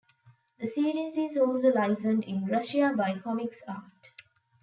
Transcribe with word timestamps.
The 0.59 0.65
series 0.65 1.15
is 1.15 1.37
also 1.37 1.69
licensed 1.69 2.27
in 2.27 2.47
Russia 2.47 2.91
by 2.97 3.19
Comix-art. 3.19 4.09